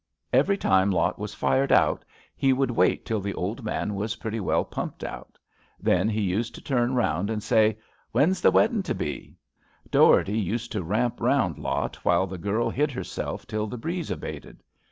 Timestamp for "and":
7.29-7.43